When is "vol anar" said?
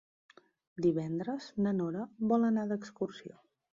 2.33-2.65